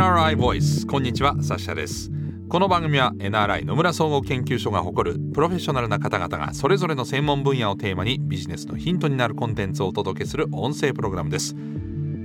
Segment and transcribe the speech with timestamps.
[0.00, 2.10] NRI Voice こんにちはサッシャです。
[2.48, 11.54] この番組は NRI 野村総合研究所が誇るプロフェッショナルな方々がそれぞれの専門分野をテーマにビジネスのヒントになるコンテンツをお届けする音声プログラムです。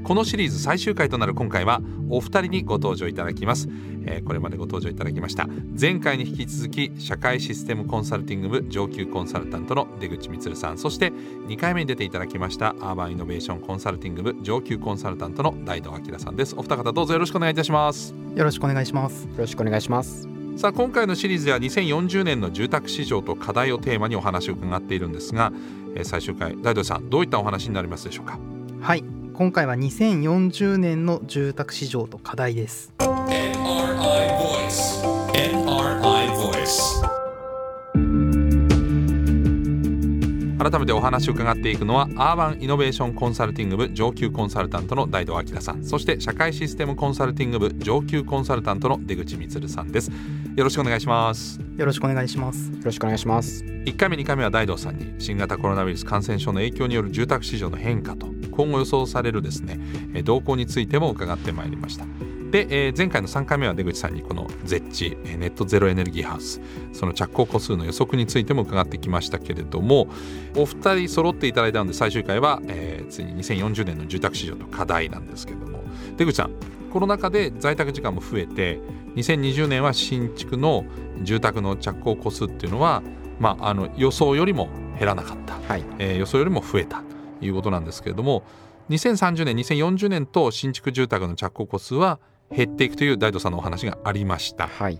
[0.05, 1.81] このシリーズ最終回となる今回は
[2.11, 3.67] お二人にご登場いただきます、
[4.05, 5.49] えー、これまでご登場いただきました。
[5.79, 10.77] 前回に引き続き社会システムコンサルティング部上級コンサルタントの出口光さん。
[10.77, 11.11] そして
[11.47, 16.53] 2回目に出ていただきましたアーバンイノベーションコンサルティング部上級コンサルタントの大道明さんです。
[16.55, 18.13] お二方どうぞよろしくお願いいたします。
[18.35, 19.23] よろしくお願いします。
[19.23, 20.29] よろしくお願いします。
[20.55, 25.51] さあ今回のシリーズでは2040年の住宅市場と課題をテーマにお話を伺っているんですが、
[25.95, 28.37] えー、最終回大道さんどういったお話になりますでしょうか？
[28.81, 32.93] はい今回は2040年の住宅市場と課題です。
[32.99, 33.05] NRI
[34.37, 35.03] Voice.
[35.33, 37.05] NRI Voice.
[40.57, 45.83] 改めてお話を伺っていくのはアーバンイノベーションコンサルティング部上級コンサルタントの大道明さん。
[45.83, 50.09] そして社会システムコンサルティング部上級コンサルタントの出口光さんです。
[50.55, 51.59] よろしくお願いします。
[51.75, 52.71] よろしくお願いします。
[52.71, 53.65] よろしくお願いします。
[53.65, 59.79] 1回目2回目は大道さんに新型コロナウイルス感染症の影響による住宅市場の変化と今後予想されるですね
[60.23, 62.05] 動向についても伺ってまいりました。
[62.51, 66.61] で、えー、前回の3回目は出口さんにこの ZEC ネットゼロエネルギーハウス
[66.93, 70.07] その着工個数の予測についても伺ってきましたけれども
[70.55, 75.83] お二人揃っていただいたので最終回は、えー、ついに2040年の住宅市場の課題なんですけれども
[76.15, 76.51] 出口さん
[76.93, 78.79] コロナ禍で在宅時間も増えて
[79.15, 80.85] 2020年は新築の
[81.23, 83.03] 住宅の着工個数っていうのは、
[83.37, 85.83] まあ、あの予想よりも減らなかった、はい。
[85.99, 86.99] えー、予想よりも増えた。
[86.99, 87.04] と
[87.41, 88.43] いうことなんですけれども
[88.89, 92.19] 2030年2040年と新築住宅の着工個数は
[92.51, 94.99] 減っていくという大道さんのお話がありました、はい、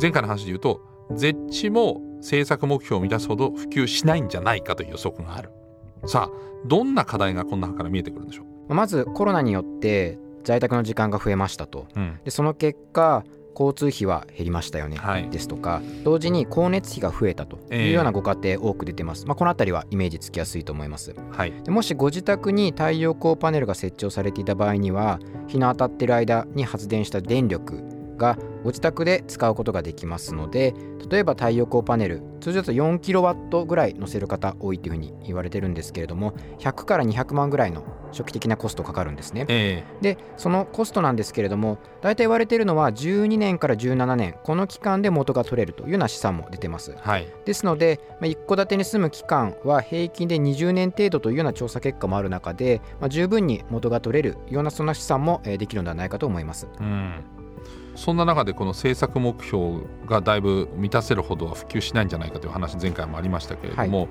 [0.00, 0.80] 前回の話で言うと
[1.14, 5.50] 絶地も政策目標を満たすほど普及しないんじゃないかという予測がある。
[6.06, 8.74] さあどんな課題がこの中から見えてくるんでしょう？
[8.74, 13.24] まずコロナによって在宅の時間が増えましたと、うん、でその結果
[13.58, 25.18] 交通費は減りましたよね、はい、ですとか同時に光熱費が増えたというようなご家庭多く出てます、えー、まあ、この辺りはイメージつきやすいと思います、はい、でもしご自宅に太陽光パネルが設置をされていた場合には
[25.48, 30.74] 日の当たってる間に発電した電力がご自宅で使うことができますので
[31.10, 57.35] 例えば太陽光パネル通常だと 4kW ぐらい載せる方多いというふうに言われてるんですけれども100から200万ぐらいの初期的なコストかかるんですね、えー、でそのコストなんですけれども大体言われているのは12年から17年この期間で元が取れるというような試算も出てます、はい、ですので、まあ、一戸建てに住む期間は平均で20年程度というような調査結果もある中で、まあ、十分に元が取れるようなそんな試算もできるのではないかと思います、うん
[57.96, 64.08] そんな中でこの政策目標がだいぶ満たせるほどは普及しないんじゃないかという話前回もありましたけれども、はい、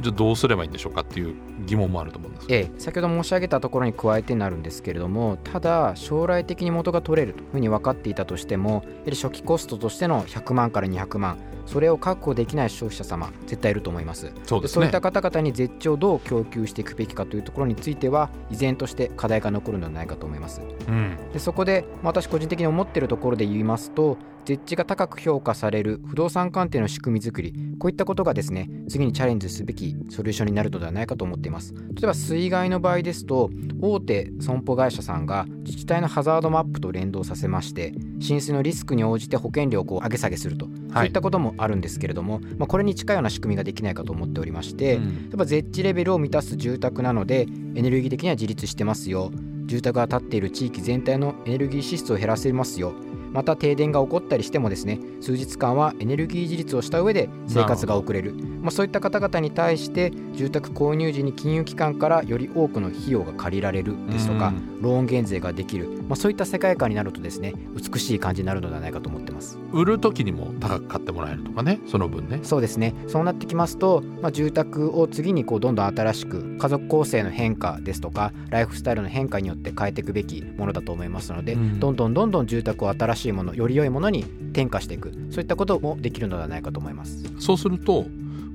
[0.00, 1.34] じゃあどうすればいいんでしょうかっていう
[1.66, 14.32] 疑問もあると思うんです、ええ、先ほど申し上げたところに加えてになるんですけれどもただ将来的に元が取れるというふうに分かっていたとしてもやはり初期コストとしての100万から200万それを確保できない消費者様絶対いると思います。
[14.44, 24.16] そうです、ね、そういった方々に絶頂をどう供給していくべきかというところについては依然として課題が残るのではないかと思います、うん、でそこで私個人的に思っているところで言いますと
[24.46, 31.74] 絶地が高く評価される不動産鑑定の仕組み作りこういったことがですね次にチャレンジすべきソリューションになるのではないかと思っています。
[31.74, 33.50] 例えば水害の場合ですと
[33.80, 49.30] 大手損保会社さんが自治体のハザードマップと連動させまして浸水のリスクに応じて保険料をこう上げ下げすると、はい、そういったこともあるんですけれども、まあ、これに近いような仕組みができないかと思っておりまして、うん、例えば絶地レベルを満たす住宅なのでエネルギー的には自立してますよ。
[49.66, 52.94] 住宅が建っている地域全体のエネルギー支出を減らせますよ
[53.36, 58.34] また停電が起こったりしてもですね数日間はエネルギー自立をした上で生活が送れる。
[58.62, 69.58] まあ、そういった方々に対して住宅購入時に金融機関からより多くの費用が借りられるですとか、ローン減税ができる、まあ、そういった世界観になるとですね美しい感じになるのではないかと思ってます。
[69.72, 72.40] 売る時にも高く買ってもらえるとかねその分ね。
[72.42, 72.94] そうですね。
[73.06, 85.12] そうなってきますと、まあ、住宅を次にこうどんどん新しく家族構成の変化ですとかライフスタイルの変化によって変えていくべきものだと思いますので、うん、どんどんどんどん住宅を新しいものより良いものに転化していく。
[85.30, 87.24] そういったこともできるのではないかと思います。
[87.38, 88.06] そうすると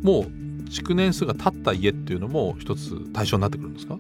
[0.01, 3.97] もう築年数が経った家っていうのも一つ対象になってくるんですか？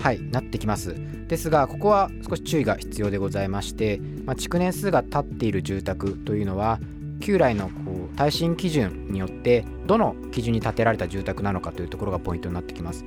[0.00, 0.94] はいなってきます。
[1.28, 6.78] ですがここは少し注意が必要でございまして、まあ、築年数が経っている住宅というのは
[7.20, 13.04] 旧来のこう耐震基準によってどの基準に建てられた住宅なのかというところがポイントになってきます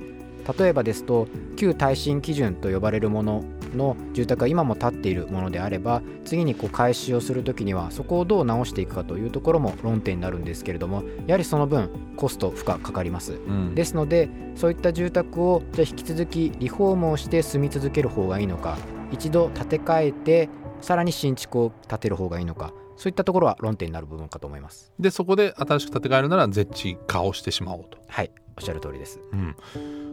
[0.58, 18.78] 例えばですと旧耐震基準と呼ばれるものの住宅が今も建っているものであれば次にこう改修をする時にはそこをどう直していくかというところも論点になるんですけれどもやはりその分コスト負荷かかります、うん、ですのでそういった住宅をじゃ引き続きリフォームをして住み続ける方がいいのか
[19.12, 20.48] 一度建て替えて
[20.80, 24.92] さらに新築を建てる方がいいのかそういったところは論点になる部分かと思います。
[24.98, 27.98] でそこで新しく建て替えるなら絶地化をしてしまおうと。
[28.08, 29.56] はいおっしゃる通りです、うん、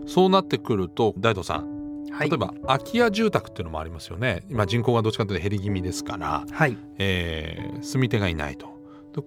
[0.07, 1.75] そうなってくると大東さん。
[2.18, 4.45] 例えば空き家住宅っていうのもありますよね。
[4.50, 6.77] 今人口がどっちかというと減り気味ですから、はい。
[6.97, 8.68] えー、住み手がいないと。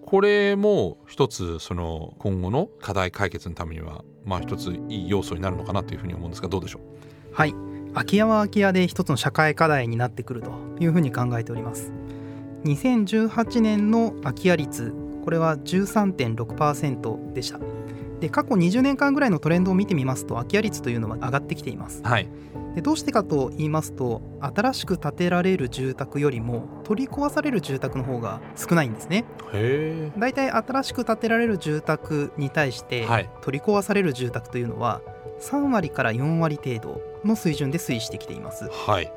[0.01, 6.83] これも一つその今後の課題解決のためにはまあ一ついい要素になるのかなというふうに思うんですがどうでしょう？
[7.35, 7.55] はい。
[7.93, 11.93] 空き家は空き家で一つの社会課題になってくるというふうに考えております。
[12.65, 14.95] 2018年の空き家率
[15.25, 17.59] これは13.6%でした
[18.21, 22.29] で過去20年間ぐらいのトレンドを見てみますと空き家率というのは上がってきています、はい、
[22.75, 29.25] でどうしてかと言いますと新しく建てられる住宅よりも取り壊される住宅の方が少ないんですね。
[30.19, 33.07] だいたい新しく建てられる住宅に対して
[33.43, 35.01] 取り壊される住宅というのは
[35.41, 39.13] 3割から4割程度の水準で推移してきています、はい、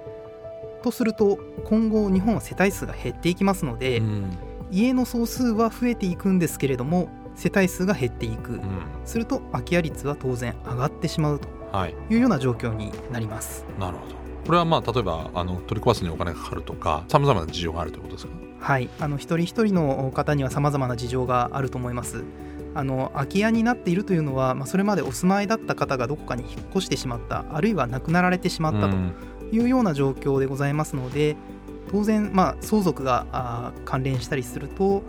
[0.83, 4.38] とすると今後日本は世帯数が減っていきますので、うん、
[4.71, 8.62] 家の総数は増えていくんですけれども世帯数が減っていく、うん、
[9.06, 11.48] すると空き家率は当然上がってしまうと。
[11.88, 11.95] い。
[12.16, 13.66] うような状況になります。
[13.80, 14.16] なるほど。
[14.45, 18.33] これはまあ例えばあの取り壊すにお金がかかるとかさまざまな事情があるということですか？
[18.60, 18.89] はい。
[19.00, 22.24] あの一人一人の方にはさまざまな事情があると思います。
[22.74, 28.95] あの空き家になっているというのは、まあ、それまでお住まいだった方がどこかに引っ越してしまったあるいは亡くなられてしまったと
[29.51, 31.36] いうような状況でございますので、
[31.92, 35.04] 当然、まあ、相続が関連したりすると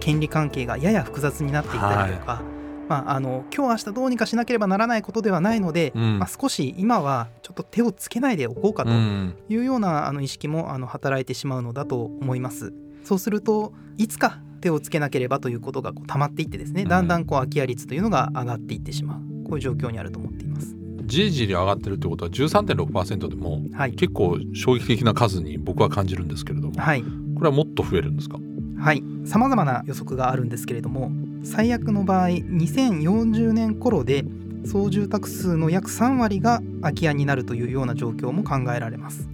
[0.00, 2.42] 権利関係がやや複雑になっていったりとか、はい、
[2.88, 12.72] まあ、あの今日明日どうにかしなければならないことではないので、うん、まあ、少し今はちょっと手をつけないでおこうかというようなあの意識もあの働いてしまうのだと思います。
[13.04, 20.74] そうするといつか手をつけなければということがこう溜まっていってですねだんだんこう空き家率というのが上がっていってしまうこういう状況にあると思っています。
[21.08, 23.62] じりじり上がってるってことは13.6%でも、
[23.96, 27.08] 結構衝撃的な数に僕は感じるんですけれども、はい、こ
[27.40, 28.38] れはもっと増えるんですか？
[28.78, 29.02] はい。
[29.24, 31.10] さまざまな予測があるんですけれども
[31.44, 34.24] 最悪の場合2040年頃で
[34.64, 39.28] 総住宅数の約3割が空き家になるというような状況も考えられます。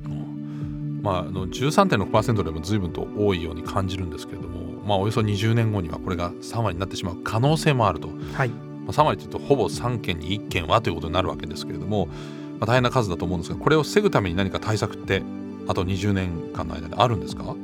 [1.03, 8.49] まあ、あの13.6%でも随分と多いように感じるんですけれども、まあ、およそ20年後にはこれが3割になってしまう可能性もあると、はい。
[8.49, 8.55] ま
[8.89, 12.13] あ、3割というとほぼ3件に1件はということになるわけですけれども、ま
[12.63, 15.23] あ、大変な数だと思うんですがこれを防ぐために何か対策って
[15.69, 17.55] あと20年間の間であるんですか？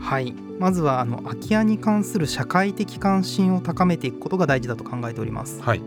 [0.00, 0.34] はい。
[0.60, 5.82] まずはあの空き家に関する社会的関心を高めていくことが大事だと考えております、はい、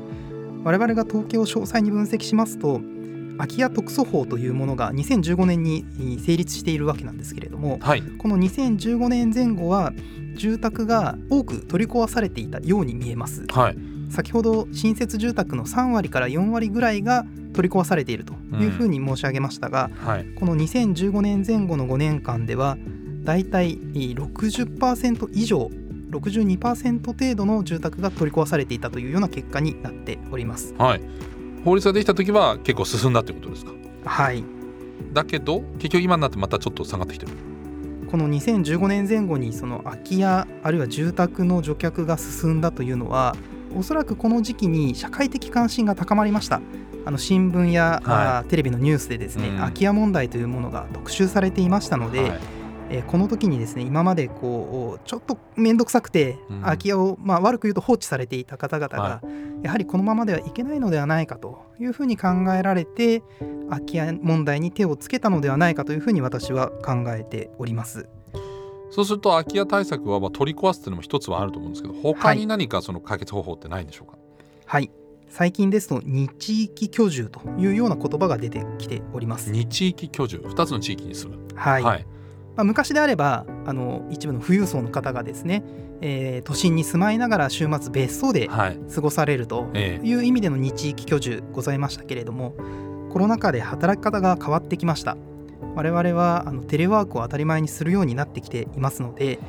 [0.63, 2.81] 我々が統計を詳細に分析しますと
[3.37, 5.85] 空き家特措法というものが2015年に
[6.19, 9.93] 成立しているわけなんですけれども、はい、この2015年前後は
[10.35, 13.77] 住宅が多く取り壊されていたように見えます、はい、
[14.09, 20.07] 先ほど新設住宅の3割から4割ぐらいが取り壊されているというふうに申し上げましたが、うん。
[20.07, 22.77] はい、この2015年前後の5年間では
[23.23, 25.69] だいたい60%以上
[26.11, 30.75] 62%程度の住宅が取り壊されていたというような結果になっております。
[30.77, 31.01] はい、
[31.65, 33.71] 法律ができた時は結構進んだということですか？
[34.05, 34.43] はい。
[35.11, 37.31] だけど結局今になってまたちょっと下がってきてる。
[38.11, 43.35] この2015年前後にその空き家あるいは住宅の除却が進んだというのは
[43.75, 46.61] おそらくこの時期に社会的関心が高まりました。
[47.05, 52.39] あの新聞や、はい、テレビのニュースでですね、うん、空き家問題というものが特集されていましたので、はい
[52.93, 59.21] えー、この時にですね今までこうちょっと面倒くさくて空き家を、まあ、悪く言うと放置されていた方々が、
[59.63, 63.23] やはりこのままではいけないのではないかというふうに考えられて
[63.69, 68.07] 空き家問題に手をつけたのではないかというふうに私は考えております。
[68.91, 74.19] そうすると空き家対策はまあ取り壊すというのも一つはあると思うんですけど他に何かその解決方法ってないんでしょうか、
[74.67, 74.91] はい、
[75.29, 79.51] 最近ですと日域居住というような言葉が出てきております。
[79.51, 80.37] 日域居住。
[80.45, 82.05] 2つの地域にするはい、はい
[82.55, 85.63] まあ、昔であればあの一部の富裕層の方がですね、
[86.01, 92.55] えー、都心に住まいながら週末別荘で過ごされるという意味での日域居住ございましたけれども、
[93.11, 95.17] コロナ禍で働き方が変わってきました。
[95.75, 99.39] 我々はあのテレワークを当たり前にするようになってきていますので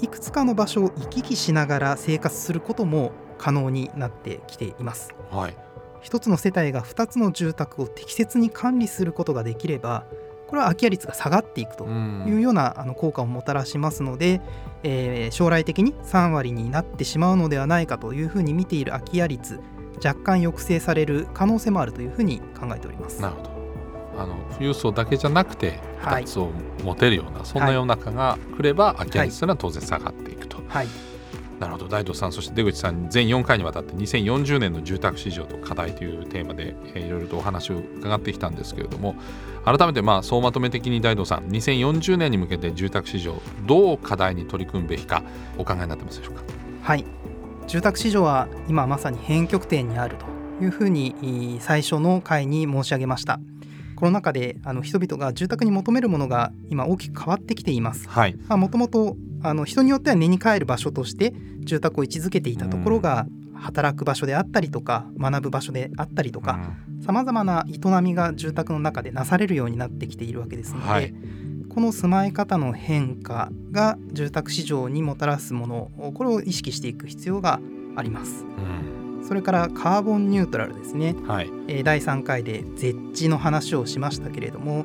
[0.00, 5.56] いくつかの場所を行き来しながら生活することも可能になってきています、はい、
[6.00, 10.06] 一つの世帯が2つの住宅を適切に管理することができれば
[10.52, 14.42] これは空き家率が下がっていくというようなあの効果をもたらしますので、
[14.82, 19.60] えー、将来的に3割になってしまうのではないかというふうに見ている空き家率
[20.04, 23.22] 若干抑制される可能性もあるというふうに考えております。
[23.22, 23.50] なるほど。
[24.18, 26.50] あの富裕層だけじゃなくて2つを
[26.84, 30.58] 持てるような、はい、そんな世の中が来れば空き家率というのは当然下がっていくと。
[30.68, 31.11] はい
[31.62, 31.86] なるほど。
[31.86, 39.14] 大東さんそして出口さん全4回にわたって2040年の住宅市場と課題というテーマで、えー、いろいろとお話を伺ってきたんですけれども
[39.64, 45.22] 改めてまあ総まとめ的に大東さん2040年に向けて住宅市場どう課題に取り組むべきか
[45.56, 46.42] お考えになってますでしょうか？
[46.82, 47.04] はい。
[47.68, 50.26] 住宅市場は今まさに変局点にあると
[50.64, 53.38] いうふうに最初の回に申し上げました。
[53.94, 58.08] コロナ禍であの人々が住宅に求めるものが今大きく変わってきています。
[58.48, 63.26] もともとあの人によっては根に帰る場所として住宅を位置づけていたところが、
[63.62, 66.74] 働く場所であったりとか学ぶ場所であったりとか
[67.06, 71.14] さまざまな営みが住宅の中でなされるようになってきているわけですので、はい、
[71.68, 77.60] この住まい方の変化が住宅市場にもたらすものこれを意識していく必要が
[77.94, 78.44] あります。
[78.44, 79.02] うん。
[79.26, 84.84] それからカーボンニュートラルですね、はい、え第3回で絶地の話をしましたけれども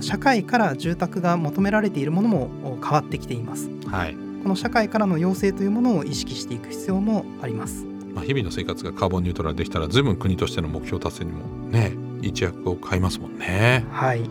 [0.00, 13.84] 社会から住宅が求められているものも変わってきています、はい、この社会からの要請というものを意識していく必要もあります、まあ、日々の生活がカーボンニュートラルできたら随分国としての目標達成にもね一役を買いますもんね。
[13.90, 14.22] はい。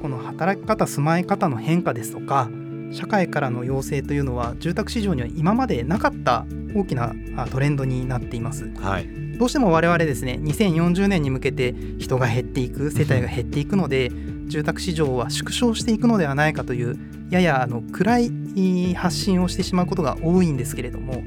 [0.00, 2.48] この働き方住まい方の変化ですとか
[2.90, 7.12] 社会からの要請というのは住宅市場には今までなかった大きな
[7.50, 8.70] トレンドになっています。
[8.80, 9.08] はい。
[9.38, 14.10] どうしても我々ですね2040年に向けて人が減っていく世帯が減っていくので
[14.50, 16.98] 住宅市場は縮小していくのではないかという
[17.30, 21.22] ややあの暗い発信をしてしまうことが多いんですけれども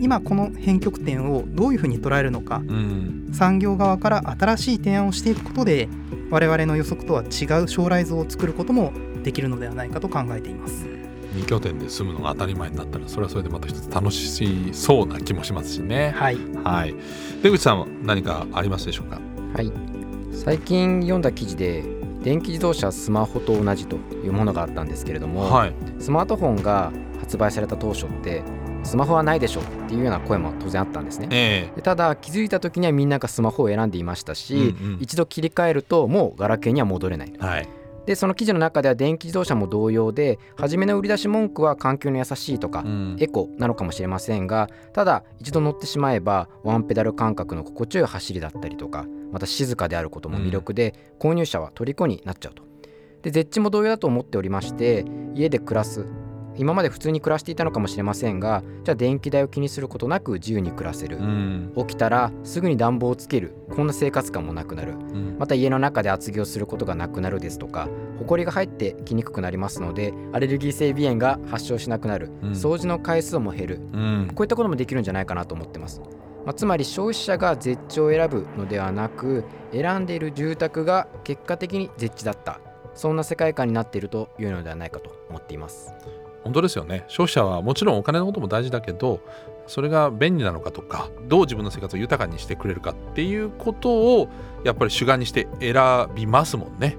[0.00, 5.88] 今この変局点をどういうふうに捉えるのか、うん、産業側から新しい提案をしていくことで
[6.30, 8.92] 我々の予測とは違う将来像を作ることも
[9.24, 10.86] できるのではないかと考えています。
[11.34, 16.12] 2拠点で住むのが当たり前になったらそれはそれでまた一つ楽しそうな気もしますしね。
[16.16, 16.94] はい、はい、
[17.42, 19.20] 出口さんは何かありますでしょうか？
[19.54, 19.72] はい。
[20.32, 21.84] 最近読んだ記事で
[22.28, 28.42] 電気自動車スマホと同じというものがあったんですけれども、はい、スマートフォンが発売された当初って
[28.84, 34.60] スマホはないでしょっていうような声も当然あったんですね、えー、ただ気づいた時にはみんながスマホを選んでいましたし、うん
[34.94, 37.68] うん、一度切り替えるともうガラケーには戻れない、はい、
[38.08, 52.62] でその記事の中では電気自動車も同様で初めの売り出し文句は環境に優しいとか、うん、エコなのかもしれませんがただ一度乗ってしまえばワンペダル感覚の心地よい走りだったりとかまた静かであることも魅力で、うん、購入者は虜になっちゃうと。
[53.20, 56.06] で絶地も同様だと思っておりまして家で暮らす
[56.58, 63.54] 今まで普通に暮らしていたのかもしれませんがじゃあ電気代を気にすることなく自由に暮らせる、うん、起きたらすぐに暖房をつける。
[63.74, 67.88] こんな生活感もなくなる、うん、また家の中で厚着をすることがなくなるですとか
[68.18, 73.76] 埃が入ってきにくくなりますのでアレルギー性鼻炎が発症しなくなる、うん、掃除の回数も減る、
[74.34, 76.00] こういったこともできるんじゃないかなと思ってます。
[76.44, 82.60] まあ、つまり消費者が絶地を選ぶのではなく選んでいる住宅が結果的に絶地だった。
[82.94, 85.94] そんな世界観になっているというのではないかと思っています。
[86.48, 87.04] 本当ですよね。
[87.08, 89.20] 消費者はもちろんお金のことも大事だけど
[89.66, 94.28] それが便利なのかとかどう自分の生活を豊かにしてくれるかっていうことを
[94.64, 96.96] やっぱり主眼にして選びますもんね。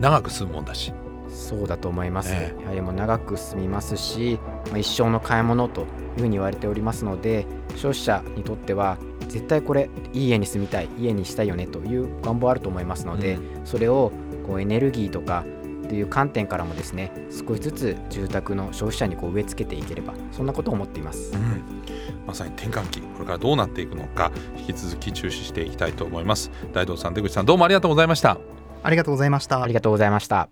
[0.00, 0.94] 長く住むもんだし。
[1.28, 5.86] そうだと思います、やはりもう長く住みますし、まあ、一生の買い物という
[6.20, 7.46] ふうに言われておりますので
[7.76, 14.10] 消費者にとっては絶対これいい家に住みたい家にしたいよねという願望あると思いますので、うん、それを
[14.44, 15.44] こうエネルギーとか
[15.90, 21.64] という観点からもですね少しずつ住宅の消費者にこう植え付けていければそんなことを思っています、うん、
[22.28, 26.52] まさに転換期これからどうなっていくのか引き続き注視していきたいと思います。
[26.72, 28.38] 大道さん出口さんどうもありがとうございました。
[28.84, 29.62] ありがとうございました。
[29.62, 30.48] ありがとうございました。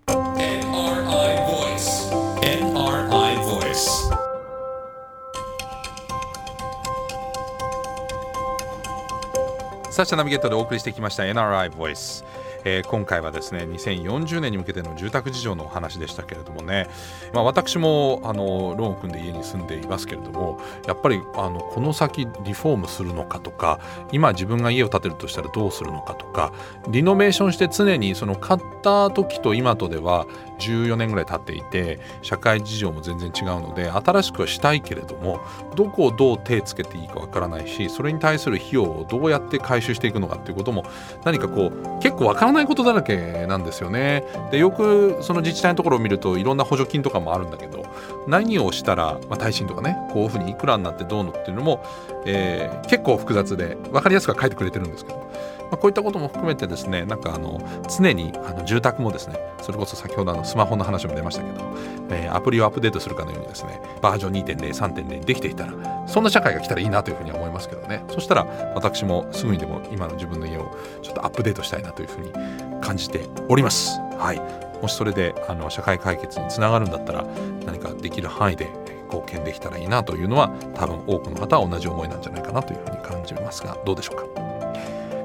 [9.99, 12.25] サッシャナビゲートでお送りしてきました NRI Voice
[12.69, 16.87] えー、今回はですね2040年に向けての住宅事情のお話でしたけれどもね、
[17.33, 23.81] まあ、私もあのローンを組んで家に住んでいますけれどもやっぱりあのこの先リフォームするのかとか
[24.13, 26.53] 今自分が家を建てるとしたらどうするのかとか
[26.91, 30.27] リノベーションして常にその買った時と今とでは
[30.59, 35.41] 14年ぐらい経っていて社会事情も全然違うので新しくはしたいけれども
[35.75, 40.85] どこをどう手つけていいかわからないしそれに対する費用をどうやって回収していくのかっていうことも
[41.25, 44.25] 何かこう結構わからないないことだらけなんですよね。
[44.51, 47.85] でよくその自治体のところを見るといろんな補助金とかもあるんだけど
[48.27, 51.85] 何をしたら、まあ、耐震とかねこういうふうにいくらになってどうのっていうのも、
[52.27, 55.29] えー、結構複雑で分かりやすくは書いてくれてるんですけど。
[55.71, 57.61] まあ、こういったことも含めてですねなんかあの
[57.95, 61.65] 常にあの住宅もですねそれこそ先ほどのスマホの話も出ましたけど、
[62.11, 65.73] えー、アプリをアップデートするかのようにですねバージョン2.03.0にできていたら
[66.07, 68.03] そんな社会が来たらいいなというふうには思いますけどね。
[68.09, 68.45] そしたら
[68.75, 72.33] 私もすぐにでも今の自分の家をちょっとアップデートしたいなというふうに
[72.81, 73.99] 感じております。
[74.19, 74.41] はい。
[74.81, 77.25] もしそれであの社会解決につながるんだったら
[77.67, 78.69] 何かできる範囲で
[79.07, 84.48] 貢献できたらいいなというのは多分多くの方は同じ思いなんじゃないかなというふうに感じますがどうでしょうか？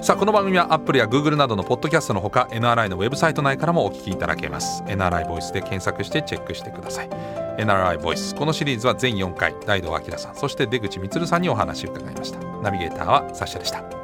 [0.04, 4.84] さあこの番組は Apple や Google などのポッドキャストのほか NRI のウェブサイト内からもお聞きいただけます。
[4.84, 7.10] NRI ボイスで検索してチェックしてください
[7.58, 8.36] NRI ボイス。
[8.36, 9.56] このシリーズは全4回。
[9.66, 12.40] 大道明さんそして出口充さんにお話を伺いました。
[12.62, 14.03] ナビゲーターはサッシャでした。